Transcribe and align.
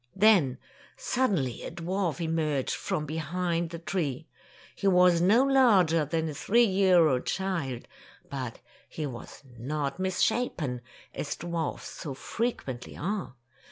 Then 0.15 0.57
suddenly 0.97 1.61
a 1.61 1.69
dwarf 1.69 2.19
emerged 2.21 2.73
from 2.73 3.05
be 3.05 3.17
hind 3.17 3.69
the 3.69 3.77
tree. 3.77 4.27
He 4.75 4.87
was 4.87 5.21
no 5.21 5.43
larger 5.43 6.05
than 6.05 6.27
a 6.27 6.33
three 6.33 6.63
year 6.65 7.07
old 7.07 7.27
child, 7.27 7.87
but 8.27 8.61
he 8.89 9.05
was 9.05 9.43
not 9.59 9.99
mis 9.99 10.19
shapen, 10.21 10.81
as 11.13 11.35
dwarfs 11.35 11.87
so 11.87 12.15
frequently 12.15 12.97
are. 12.97 13.35